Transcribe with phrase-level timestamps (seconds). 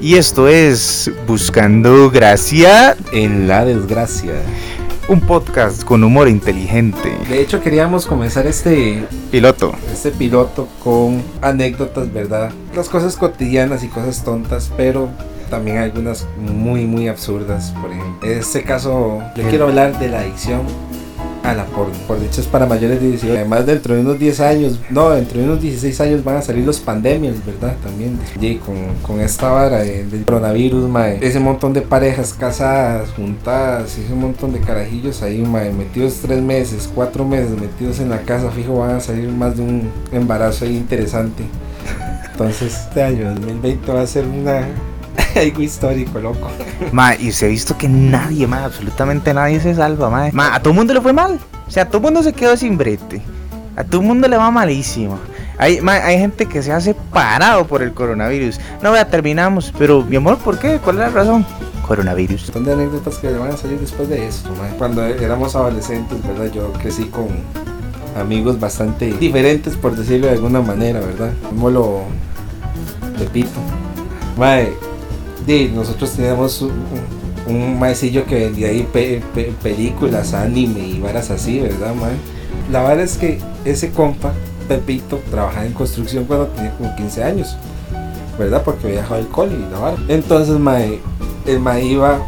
[0.00, 4.32] Y esto es Buscando Gracia, En la desgracia.
[5.08, 7.12] un podcast con humor inteligente.
[7.28, 9.72] De hecho, queríamos comenzar este, Piloto.
[9.92, 12.50] este piloto con anécdotas, ¿verdad?
[12.76, 15.08] Las cosas cotidianas y cosas tontas, pero
[15.50, 17.74] también algunas muy, muy absurdas.
[17.82, 20.60] Por ejemplo, en este caso, yo quiero hablar de la adicción
[21.50, 21.94] a la porno.
[22.06, 23.34] Por dicho, es para mayores de 18.
[23.36, 26.64] Además, dentro de unos 10 años, no, dentro de unos 16 años van a salir
[26.64, 27.74] los pandemias, ¿verdad?
[27.82, 28.18] También.
[28.40, 31.18] Y con, con esta vara de- del coronavirus, mae.
[31.20, 36.88] Ese montón de parejas casadas, juntadas, ese montón de carajillos ahí, mae, metidos 3 meses,
[36.94, 40.76] 4 meses metidos en la casa, fijo, van a salir más de un embarazo ahí
[40.76, 41.42] interesante.
[42.32, 44.66] Entonces, este año 2020 va a ser una.
[45.36, 46.50] algo histórico, loco.
[46.92, 50.28] Ma, y se ha visto que nadie, ma, absolutamente nadie se salva, ma.
[50.32, 51.38] Ma, a todo mundo le fue mal.
[51.66, 53.22] O sea, a todo mundo se quedó sin brete.
[53.76, 55.18] A todo mundo le va malísimo.
[55.58, 58.58] Hay, ma, hay gente que se ha separado por el coronavirus.
[58.82, 59.72] No, vea, terminamos.
[59.78, 60.78] Pero, mi amor, ¿por qué?
[60.82, 61.46] ¿Cuál es la razón?
[61.86, 62.44] Coronavirus.
[62.46, 64.70] montón de anécdotas que van a salir después de esto, mae.
[64.78, 66.52] Cuando éramos adolescentes, ¿verdad?
[66.52, 67.28] Yo crecí con
[68.18, 71.32] amigos bastante diferentes, por decirlo de alguna manera, ¿verdad?
[71.44, 72.02] Llamémoslo
[73.18, 73.60] Pepito.
[74.38, 74.72] Mae,
[75.46, 76.72] di, nosotros teníamos un,
[77.46, 82.12] un maecillo que vendía ahí pe- pe- películas, anime y varas así, ¿verdad, mae?
[82.70, 84.32] La verdad es que ese compa,
[84.68, 87.56] Pepito, trabajaba en construcción cuando tenía como 15 años,
[88.38, 88.62] ¿verdad?
[88.64, 89.96] Porque dejado el cole y la vara.
[90.08, 91.00] Entonces, mae,
[91.46, 92.20] el mae iba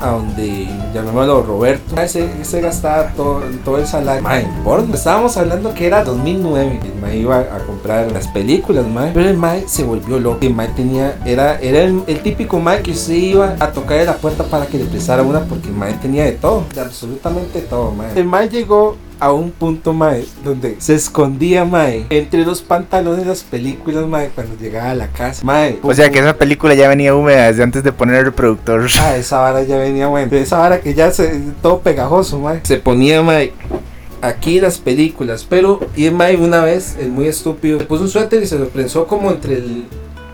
[0.00, 4.46] a donde, llamémoslo Roberto, mae, se, se gastaba todo, todo el salario mae.
[4.92, 6.80] Estábamos hablando que era 2009.
[6.84, 9.12] El iba a comprar las películas, mae.
[9.12, 10.38] Pero el mae se volvió loco.
[10.40, 14.16] El mae tenía, era, era el, el típico mae que se iba a tocar la
[14.16, 18.18] puerta para que le prestara una porque el tenía de todo, de absolutamente todo, mae.
[18.18, 23.24] El mae llegó a un punto, mae, donde se escondía, mae, entre los pantalones de
[23.24, 25.78] las películas, mae, cuando llegaba a la casa, mae.
[25.82, 28.86] O sea, que esa película ya venía húmeda desde antes de poner el reproductor.
[29.00, 30.36] Ah, esa vara ya venía bueno.
[30.36, 32.60] Esa vara que ya se todo pegajoso, mae.
[32.64, 33.54] Se ponía, mae,
[34.20, 35.46] aquí las películas.
[35.48, 38.68] Pero, y el una vez, el muy estúpido, se puso un suéter y se lo
[38.68, 39.84] prensó como entre el.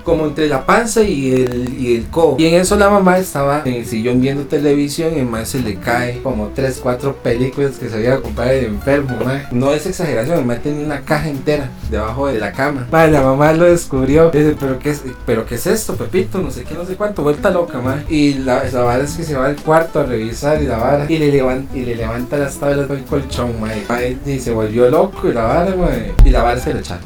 [0.05, 2.37] Como entre la panza y el, y el codo.
[2.39, 5.61] Y en eso la mamá estaba en el sillón viendo televisión y el mae se
[5.61, 9.47] le cae como 3, 4 películas que se había comprado el enfermo, mae.
[9.51, 12.87] No es exageración, el tenía una caja entera debajo de la cama.
[12.91, 14.31] Mae, la mamá lo descubrió.
[14.31, 17.23] Dice, pero qué es, pero qué es esto, Pepito, no sé qué, no sé cuánto,
[17.23, 18.05] vuelta loca, mae.
[18.09, 21.07] Y la, la vara es que se va al cuarto a revisar y la vara
[21.09, 23.61] y le levanta, y le levanta las tablas del colchón.
[23.61, 26.13] Mae, Y se volvió loco y la vara, mae.
[26.25, 27.05] Y la vara se le echaron.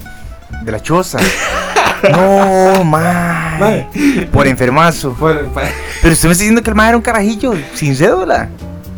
[0.65, 1.19] De la choza.
[2.11, 3.57] No, ma.
[3.59, 3.87] Mae.
[4.33, 5.17] Por enfermazo.
[5.21, 8.49] Pero usted me está diciendo que el ma era un carajillo sin cédula.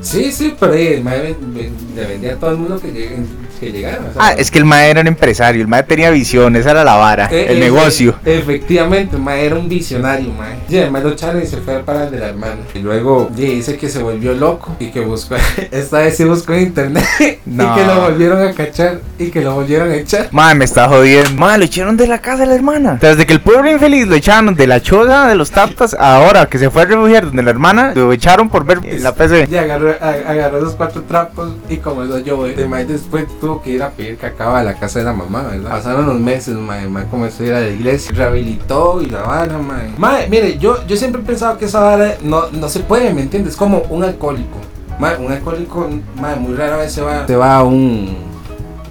[0.01, 1.03] Sí, sí, pero eh, el
[1.41, 3.25] ve- le vendía a todo el mundo que, llegue-
[3.59, 5.61] que sea, Ah, es que el ma era un empresario.
[5.63, 6.57] El ma tenía visión.
[6.57, 7.29] Esa era la vara.
[7.31, 8.15] Eh, el eh, negocio.
[8.25, 10.57] eh, efectivamente, mae era un visionario, mae.
[10.69, 12.57] Y además lo echaron y se fue para el de la hermana.
[12.75, 15.37] Y luego yeah, dice que se volvió loco y que buscó,
[15.71, 17.05] esta vez sí buscó en internet
[17.47, 17.65] No.
[17.73, 20.29] y que lo volvieron a cachar y que lo volvieron a echar.
[20.33, 21.31] Ma, me está jodiendo.
[21.35, 22.99] Ma, lo echaron de la casa de la hermana.
[23.01, 26.59] Desde que el pueblo infeliz lo echaron de la choza de los taptas, ahora que
[26.59, 29.49] se fue a refugiar donde la hermana, lo echaron por ver la PC.
[29.51, 33.63] Y agarró, a- agarró los cuatro trapos y como eso yo, de mae después tuvo
[33.63, 35.71] que ir a pedir cacao a la casa de la mamá, ¿verdad?
[35.71, 39.57] Pasaron los meses, mae, mae comenzó a ir a la iglesia, rehabilitó y la vara,
[39.59, 39.95] mae.
[39.97, 43.23] Mae, mire, yo, yo siempre he pensado que esa vara no, no se puede, ¿me
[43.23, 43.55] entiendes?
[43.55, 44.59] Como un alcohólico.
[44.99, 48.17] Mae, un alcohólico, mae, muy rara vez se va, se va a un,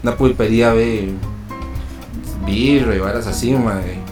[0.01, 1.11] una pulpería de
[2.45, 4.04] birro y varas así, mae.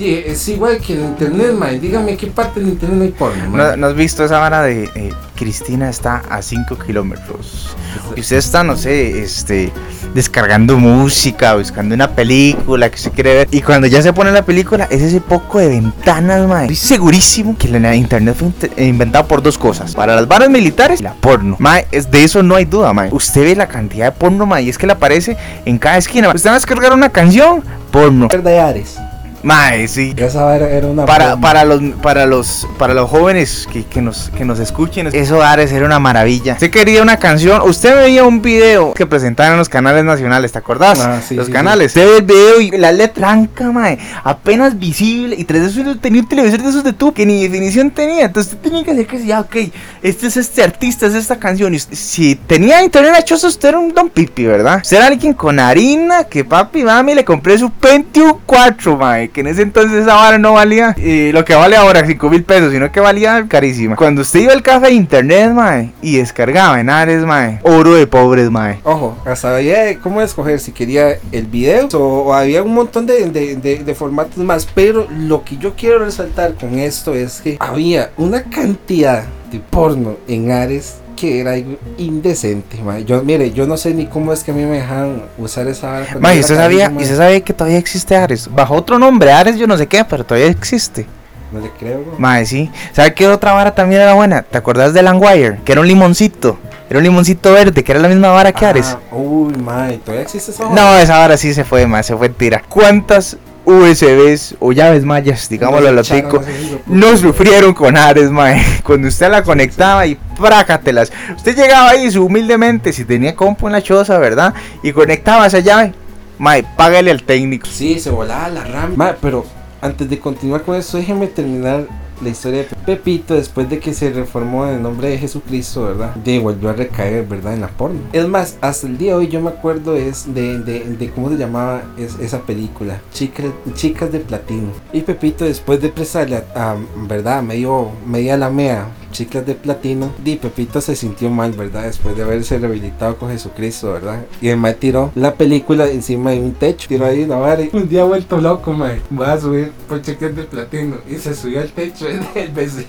[0.00, 1.78] Es igual que el internet, mae.
[1.78, 3.70] Dígame qué parte del internet no hay porno, mae.
[3.72, 7.76] ¿No, no has visto esa vara de eh, Cristina está a 5 kilómetros?
[8.16, 9.70] Y usted está, no sé, este,
[10.14, 13.48] descargando música, buscando una película que usted quiere ver.
[13.50, 16.62] Y cuando ya se pone la película, es ese poco de ventanas, mae.
[16.62, 21.00] Estoy segurísimo que la internet fue int- inventado por dos cosas: para las varas militares
[21.00, 21.56] y la porno.
[21.58, 23.10] Mae, es, de eso no hay duda, mae.
[23.12, 26.32] Usted ve la cantidad de porno, mae, y es que le aparece en cada esquina.
[26.34, 28.28] Usted va a descargar una canción, porno.
[28.28, 28.96] de Ares.
[29.42, 30.12] Mae, sí.
[30.16, 31.40] Esa era, era una Para, broma.
[31.40, 35.56] para los para los para los jóvenes que, que nos que nos escuchen eso ha
[35.56, 36.52] de ser una maravilla.
[36.54, 37.62] Usted quería una canción.
[37.62, 41.46] Usted veía un video que presentaban en los canales nacionales te acordás Ah, sí, los
[41.46, 41.86] sí, canales.
[41.88, 45.36] usted ve el video y la letra blanca mae, apenas visible.
[45.38, 48.26] Y tras eso tenía un televisor de esos de tú que ni definición tenía.
[48.26, 49.56] Entonces usted tenía que decir que sí, ya ok
[50.02, 51.72] este es este artista es esta canción.
[51.72, 55.32] Y usted- si tenía internet achoso usted era un don pipi verdad usted era alguien
[55.32, 60.02] con harina que papi mami le compré su Pentium 4 mae que en ese entonces
[60.02, 63.44] esa vara no valía eh, lo que vale ahora, 5 mil pesos, sino que valía
[63.48, 63.96] carísima.
[63.96, 68.06] Cuando usted iba al café de internet, mae, y descargaba en Ares, mae, oro de
[68.06, 68.78] pobres, mae.
[68.84, 73.56] Ojo, hasta había cómo escoger si quería el video o, había un montón de, de-
[73.56, 74.66] de- de formatos más.
[74.74, 80.16] Pero lo que yo quiero resaltar con esto es que había una cantidad de porno
[80.28, 81.54] en Ares que era
[81.98, 82.78] indecente.
[83.04, 85.90] Yo, mire, yo no sé ni cómo es que a mí me dejaban usar esa
[85.90, 86.06] vara.
[86.06, 88.48] yo ¿y usted sabía, y usted sabía que todavía existe Ares?
[88.50, 91.04] Bajo otro nombre, Ares yo no sé qué, pero todavía existe.
[91.52, 92.14] No le creo, bro.
[92.16, 92.70] Mae, sí.
[92.92, 94.42] ¿Sabe qué otra vara también era buena?
[94.42, 95.60] ¿Te acordás de Langwire?
[95.62, 96.58] Que era un limoncito.
[96.88, 98.96] Era un limoncito verde, que era la misma vara que Ares.
[98.96, 100.74] Ah, uy, mae, todavía existe esa vara?
[100.74, 102.62] No, esa vara sí se fue, mae, se fue tira.
[102.66, 106.42] ¿Cuántas USBs o llaves mayas, digámoslo a lo tico,
[106.86, 108.64] no sufrieron con Ares, mae?
[108.84, 111.12] Cuando usted la conectaba y prácatelas.
[111.36, 114.54] Usted llegaba ahí humildemente, si tenía compu en la choza, ¿verdad?
[114.82, 115.92] Y conectaba esa llave,
[116.38, 117.66] mae, págale al técnico.
[117.70, 118.94] Sí, se volaba la RAM.
[118.96, 119.44] Ma, pero
[119.80, 121.84] antes de continuar con eso, déjeme terminar
[122.22, 126.14] la historia de Pepito después de que se reformó en el nombre de Jesucristo, ¿verdad?
[126.16, 127.54] De volvió a recaer, ¿verdad?
[127.54, 127.98] En la porno.
[128.12, 131.30] Es más, hasta el día de hoy yo me acuerdo es de, de, de cómo
[131.30, 134.68] se llamaba es- esa película, Chicas, Chicas de Platino.
[134.92, 136.76] Y Pepito después de prestarle a, a,
[137.08, 137.42] ¿verdad?
[137.42, 141.82] Medio, media lamea, Chicas de Platino, y Pepito se sintió mal, ¿verdad?
[141.84, 144.20] Después de haberse rehabilitado con Jesucristo, ¿verdad?
[144.40, 147.70] Y el mae tiró la película encima de un techo, tiró ahí la vara y
[147.72, 149.00] un día vuelto loco, mae.
[149.10, 152.86] Voy a subir por Chicas de Platino y se subió al techo del vecino.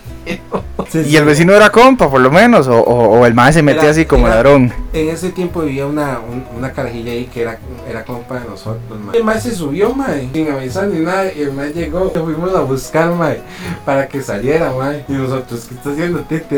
[0.89, 3.61] Se Y el vecino era compa, por lo menos, o, o- o el mae se
[3.61, 4.73] metía Era- así como era- ladrón.
[4.93, 7.59] En ese tiempo vivía una, un- una carajilla ahí que era,
[7.89, 9.17] era compa de nosotros, mae.
[9.17, 11.31] El mae se subió, mae, sin avisar ni nada.
[11.33, 13.39] Y el mae llegó, fuimos a buscar, mae,
[13.85, 15.05] para que saliera, mae.
[15.07, 16.55] Y nosotros, ¿qué está haciendo, Titi?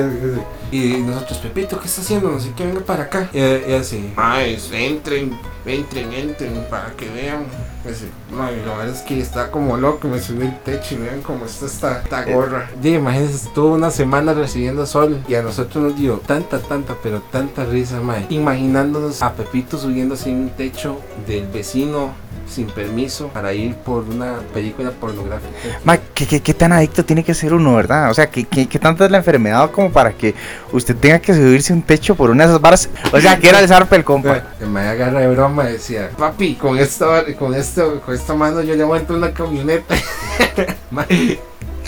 [0.71, 2.31] Y nosotros, Pepito, ¿qué está haciendo?
[2.31, 3.29] No sé qué, venga para acá.
[3.31, 7.45] Y, y así, mae, entren, entren, entren, para que vean.
[7.85, 10.97] Y así, mae, la verdad es que está como loco, me subí el techo y
[10.97, 12.69] vean cómo está esta, esta gorra.
[12.81, 17.21] Y imagínense, estuvo una semana recibiendo sol y a nosotros nos dio tanta, tanta, pero
[17.31, 18.25] tanta risa, mae.
[18.29, 24.39] Imaginándonos a Pepito subiéndose en un techo del vecino sin permiso para ir por una
[24.53, 25.79] película pornográfica.
[25.83, 28.11] Ma, ¿qué, qué, qué tan adicto tiene que ser uno, verdad?
[28.11, 30.35] O sea, ¿qué, qué, qué tanta es la enfermedad como para que
[30.71, 32.89] usted tenga que subirse un techo por una de esas varas?
[33.11, 34.43] O sea, que era el zarpe el compa.
[34.67, 38.83] Mae agarra de broma decía, papi, con esta, con esto, con esta mano yo le
[38.83, 39.95] una camioneta.
[40.91, 41.39] Mae,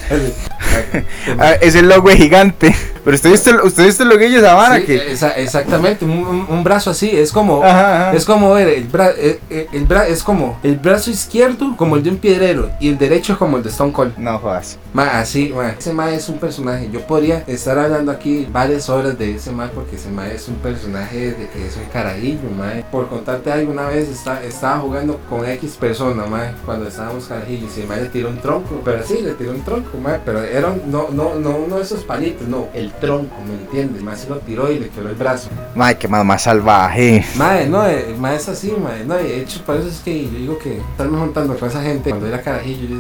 [1.40, 2.76] Ah, es el logo gigante.
[3.06, 5.12] Pero usted viste, usted viste el loguillo de esa vara Sí, que.
[5.12, 6.12] esa- exactamente, un,
[6.50, 8.16] un- brazo así, es como, Ajá, ajá.
[8.18, 11.96] es como ver, el, bra, eh, eh, el bra, es como el brazo izquierdo como
[11.96, 14.18] el de un piedrero y el derecho como el de Stone Cold.
[14.18, 14.80] No jodas.
[14.94, 16.90] Ma, así, ma, ese ma es un personaje.
[16.92, 20.56] Yo podría estar hablando aquí varias horas de ese ma porque ese ma es un
[20.56, 22.74] personaje de que es un carajillo, ma.
[22.92, 27.78] Por contarte algo, una vez está, estaba jugando con X persona, ma, cuando estábamos carajillos
[27.78, 30.42] y el ma le tiró un tronco, pero sí, le tiró un tronco, ma, pero
[30.44, 34.02] era no, no, no uno de esos palitos, no, el tronco, ¿me entiendes?
[34.02, 35.50] Ma se lo tiró y le quebró el brazo.
[35.76, 37.26] Ma, qué más, más salvaje.
[37.36, 40.24] Madre, no, el mae es así, madre, no, y de hecho, por eso es que
[40.24, 42.98] yo digo que estarme juntando con esa gente, cuando era carajillo, yo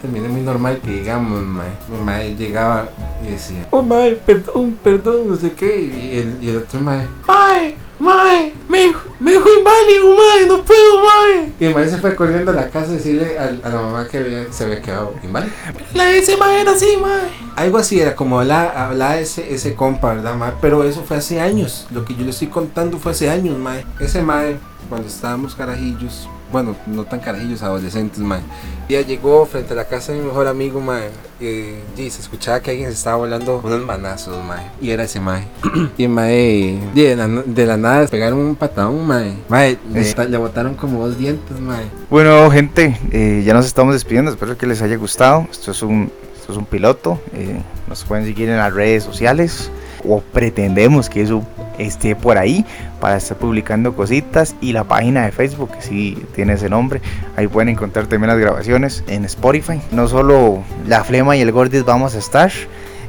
[0.00, 2.88] terminé muy normal que digamos, mae, mi mae llegaba
[3.26, 7.06] y decía, oh mae, perdón, perdón, no sé qué, y el, y el otro mae,
[7.26, 11.52] mae, mae, me, me dijo inválido, mae, no puedo, mae.
[11.58, 14.18] Y el mae se fue corriendo a la casa a decirle a, la mamá que
[14.18, 15.52] había- se había quedado inválido.
[15.94, 17.28] La ese mae era así, mae.
[17.56, 20.52] Algo así era como hablaba, hablaba ese, ese compa, ¿verdad, mae?
[20.60, 21.86] Pero eso fue hace años.
[21.90, 23.84] Lo que yo le estoy contando fue hace años, mae.
[23.98, 24.58] Ese mae,
[24.88, 28.40] cuando estábamos carajillos, bueno, no tan carajillos, adolescentes, mae.
[28.88, 31.10] Ya llegó frente a la casa de mi mejor amigo, mae.
[31.40, 34.66] Y, y se escuchaba que alguien se estaba volando unos manazos, mae.
[34.80, 35.46] Y era ese mae.
[35.98, 39.34] y mae, de la, de la nada, pegaron un patadón, mae.
[39.48, 41.84] Mae, le, le botaron como dos dientes, mae.
[42.10, 44.30] Bueno, gente, eh, ya nos estamos despidiendo.
[44.30, 45.46] Espero que les haya gustado.
[45.50, 47.20] Esto es un, esto es un piloto.
[47.34, 49.70] eh, nos pueden seguir en las redes sociales.
[50.06, 51.42] O pretendemos que eso
[51.78, 52.66] esté por ahí
[53.00, 54.54] para estar publicando cositas.
[54.60, 57.00] Y la página de Facebook, que sí tiene ese nombre.
[57.36, 59.80] Ahí pueden encontrar también las grabaciones en Spotify.
[59.92, 62.50] No solo la Flema y el Gordis vamos a estar.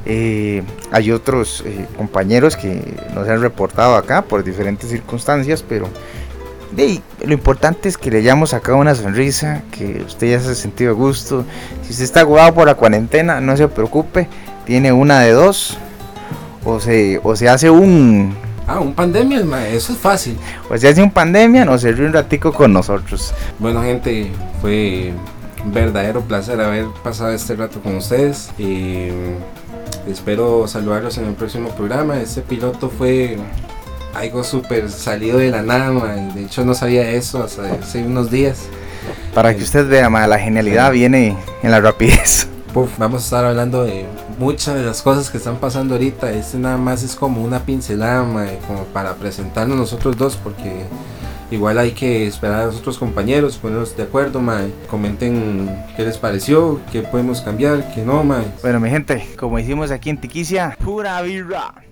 [0.06, 2.82] eh, hay otros eh, compañeros que
[3.14, 5.88] nos han reportado acá por diferentes circunstancias, pero
[7.24, 10.92] lo importante es que le hayamos sacado una sonrisa, que usted ya se ha sentido
[10.92, 11.44] a gusto.
[11.82, 14.28] Si usted está agudado por la cuarentena, no se preocupe,
[14.64, 15.78] tiene una de dos.
[16.62, 18.36] O se, o se hace un
[18.66, 20.38] Ah, un pandemia, eso es fácil.
[20.68, 23.34] o se hace un pandemia, se ríe un ratico con nosotros.
[23.58, 25.12] Bueno, gente, fue
[25.64, 28.50] un verdadero placer haber pasado este rato con ustedes.
[28.58, 29.08] Y
[30.08, 32.20] espero saludarlos en el próximo programa.
[32.20, 33.38] Este piloto fue
[34.14, 35.90] algo súper salido de la nada.
[36.34, 38.66] De hecho, no sabía eso hasta hace unos días.
[39.34, 42.48] Para que usted vea, ma, la genialidad viene en la rapidez.
[42.72, 44.06] Vamos a estar hablando de
[44.38, 46.30] muchas de las cosas que están pasando ahorita.
[46.30, 50.84] Este nada más es como una pincelada, mae, como para presentarnos nosotros dos, porque
[51.50, 54.72] igual hay que esperar a los otros compañeros, ponernos de acuerdo, mae.
[54.88, 58.44] Comenten qué les pareció, qué podemos cambiar, qué no, mae.
[58.62, 61.90] Bueno, mi gente, como hicimos aquí en Tiquicia, pura birra.